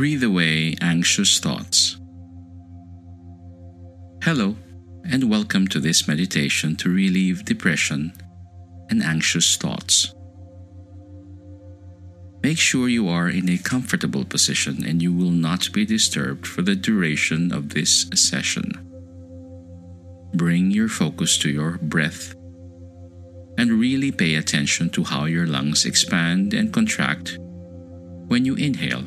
[0.00, 1.98] Breathe away anxious thoughts.
[4.24, 4.56] Hello,
[5.04, 8.14] and welcome to this meditation to relieve depression
[8.88, 10.14] and anxious thoughts.
[12.42, 16.62] Make sure you are in a comfortable position and you will not be disturbed for
[16.62, 18.72] the duration of this session.
[20.34, 22.34] Bring your focus to your breath
[23.58, 27.36] and really pay attention to how your lungs expand and contract
[28.28, 29.04] when you inhale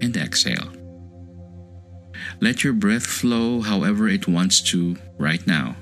[0.00, 0.72] and exhale.
[2.40, 5.76] Let your breath flow however it wants to right now.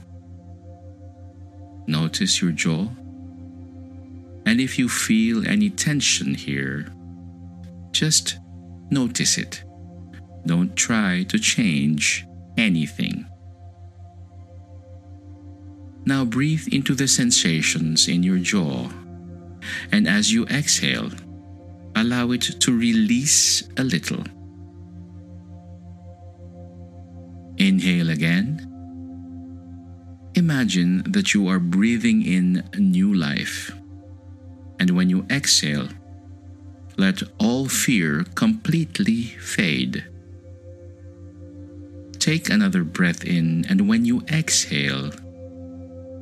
[1.86, 2.88] Notice your jaw.
[4.46, 6.86] And if you feel any tension here,
[7.92, 8.38] just
[8.90, 9.64] notice it.
[10.46, 12.26] Don't try to change
[12.56, 13.26] anything.
[16.06, 18.90] Now breathe into the sensations in your jaw.
[19.90, 21.10] And as you exhale,
[21.96, 24.24] allow it to release a little.
[27.56, 28.70] Inhale again.
[30.34, 33.70] Imagine that you are breathing in new life.
[34.80, 35.88] And when you exhale,
[36.96, 40.04] let all fear completely fade.
[42.18, 45.10] Take another breath in, and when you exhale,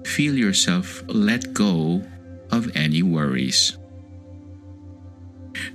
[0.05, 2.05] feel yourself let go
[2.51, 3.77] of any worries.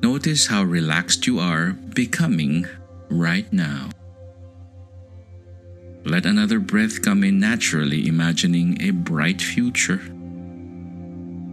[0.01, 2.67] Notice how relaxed you are becoming
[3.09, 3.89] right now.
[6.03, 10.01] Let another breath come in naturally, imagining a bright future.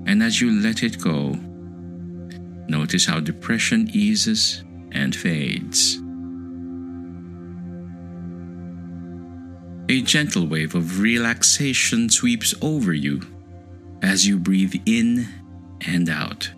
[0.07, 1.39] And as you let it go,
[2.69, 4.63] notice how depression eases
[4.93, 5.99] and fades.
[9.89, 13.23] A gentle wave of relaxation sweeps over you
[14.03, 15.29] as you breathe in
[15.81, 16.51] and out.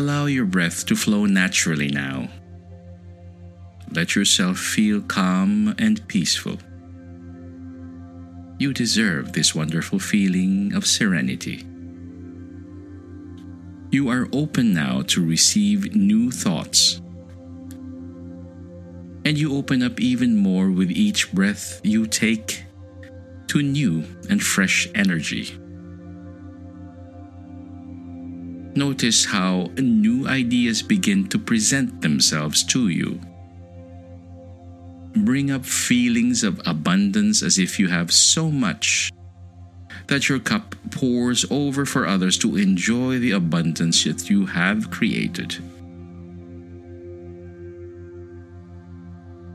[0.00, 2.30] Allow your breath to flow naturally now.
[3.92, 6.56] Let yourself feel calm and peaceful.
[8.58, 11.66] You deserve this wonderful feeling of serenity.
[13.90, 17.02] You are open now to receive new thoughts.
[19.26, 22.64] And you open up even more with each breath you take
[23.48, 25.58] to new and fresh energy.
[28.74, 33.20] Notice how new ideas begin to present themselves to you.
[35.16, 39.10] Bring up feelings of abundance as if you have so much
[40.06, 45.56] that your cup pours over for others to enjoy the abundance that you have created.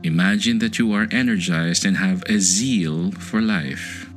[0.02, 4.08] Imagine that you are energized and have a zeal for life.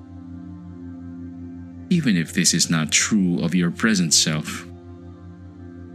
[1.90, 4.69] Even if this is not true of your present self,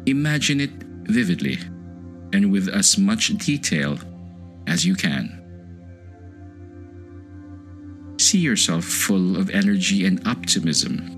[0.06, 0.70] Imagine it
[1.08, 1.58] vividly
[2.32, 3.98] and with as much detail
[4.66, 5.40] as you can.
[8.18, 11.10] See yourself full of energy and optimism.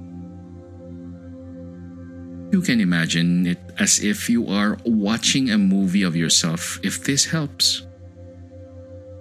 [2.53, 7.25] You can imagine it as if you are watching a movie of yourself if this
[7.25, 7.83] helps.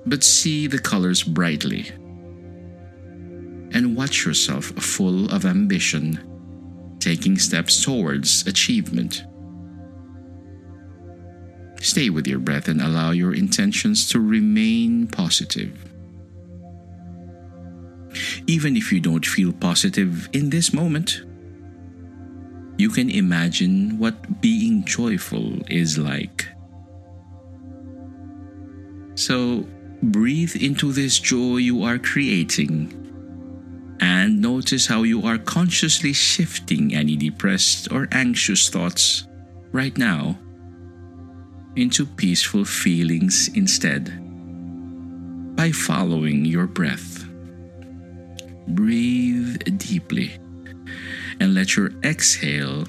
[0.05, 1.89] But see the colors brightly
[3.75, 9.23] and watch yourself full of ambition, taking steps towards achievement.
[11.81, 15.71] Stay with your breath and allow your intentions to remain positive.
[18.47, 21.21] Even if you don't feel positive in this moment,
[22.77, 26.47] you can imagine what being joyful is like.
[29.15, 29.65] So,
[30.03, 33.01] breathe into this joy you are creating
[34.01, 39.27] and notice how you are consciously shifting any depressed or anxious thoughts
[39.71, 40.37] right now
[41.75, 44.05] into peaceful feelings instead
[45.55, 47.25] by following your breath.
[48.67, 50.31] Breathe deeply
[51.39, 52.85] and let your exhale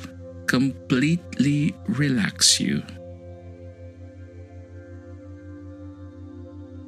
[0.46, 2.82] completely relax you.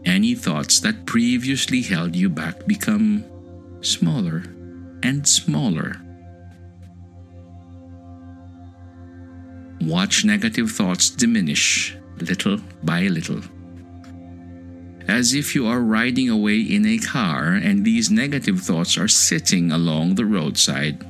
[0.05, 3.25] Any thoughts that previously held you back become
[3.83, 4.45] smaller
[5.03, 6.01] and smaller.
[9.81, 13.41] Watch negative thoughts diminish little by little.
[15.07, 19.73] As if you are riding away in a car and these negative thoughts are sitting
[19.73, 21.03] along the roadside,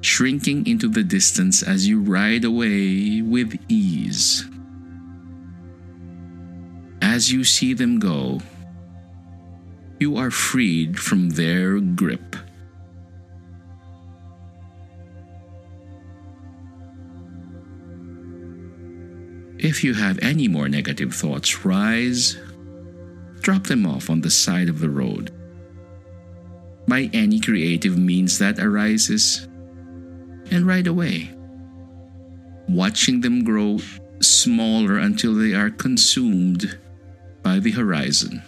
[0.00, 4.44] shrinking into the distance as you ride away with ease.
[7.00, 8.40] As you see them go,
[10.00, 12.36] you are freed from their grip.
[19.64, 22.36] If you have any more negative thoughts rise,
[23.40, 25.30] drop them off on the side of the road.
[26.86, 29.48] By any creative means that arises,
[30.50, 31.30] and right away,
[32.68, 33.78] watching them grow
[34.20, 36.78] smaller until they are consumed
[37.42, 38.42] by the horizon.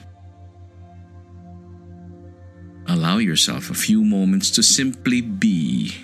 [2.88, 5.96] Allow yourself a few moments to simply be.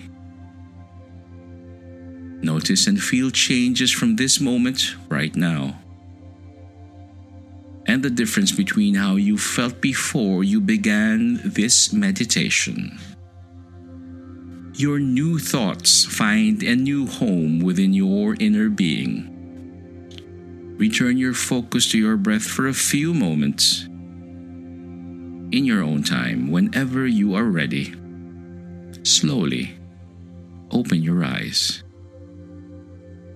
[2.63, 5.83] Notice and feel changes from this moment right now.
[7.87, 13.01] And the difference between how you felt before you began this meditation.
[14.75, 19.27] Your new thoughts find a new home within your inner being.
[20.79, 23.87] Return your focus to your breath for a few moments
[25.51, 27.93] in your own time whenever you are ready.
[29.03, 29.75] Slowly
[30.71, 31.83] open your eyes.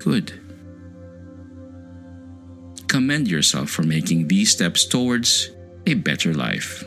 [0.07, 0.39] Good.
[2.87, 5.51] Commend yourself for making these steps towards
[5.85, 6.85] a better life.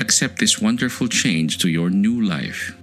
[0.00, 2.74] Accept this wonderful change to your new life.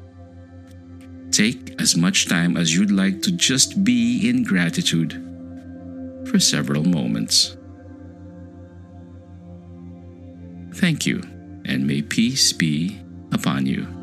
[1.31, 5.11] Take as much time as you'd like to just be in gratitude
[6.31, 7.57] for several moments.
[10.75, 11.21] Thank you,
[11.65, 13.01] and may peace be
[13.33, 14.02] upon you.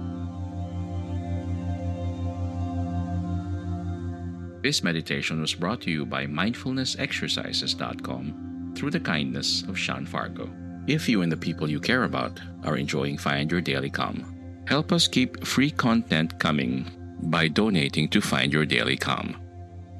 [4.62, 10.50] This meditation was brought to you by mindfulnessexercises.com through the kindness of Sean Fargo.
[10.86, 14.92] If you and the people you care about are enjoying Find Your Daily Calm, help
[14.92, 16.86] us keep free content coming
[17.22, 19.36] by donating to Find Your Daily Calm.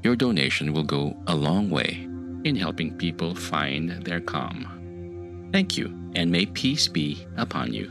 [0.03, 2.07] Your donation will go a long way
[2.45, 5.49] in helping people find their calm.
[5.53, 7.91] Thank you, and may peace be upon you.